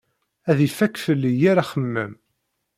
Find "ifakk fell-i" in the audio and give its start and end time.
0.67-1.31